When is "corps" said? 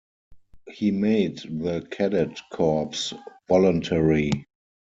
2.51-2.91